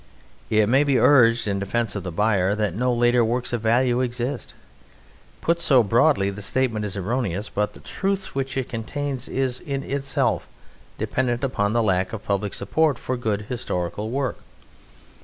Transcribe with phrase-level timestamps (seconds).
[0.49, 4.01] It may be urged in defence of the buyer that no later works of value
[4.01, 4.55] exist.
[5.41, 9.83] Put so broadly, the statement is erroneous; but the truth which it contains is in
[9.83, 10.47] itself
[10.97, 14.39] dependent upon the lack of public support for good historical work.